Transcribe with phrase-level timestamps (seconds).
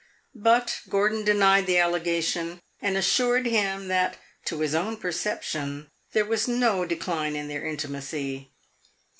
[0.41, 6.47] But Gordon denied the allegation, and assured him that, to his own perception, there was
[6.47, 8.49] no decline in their intimacy.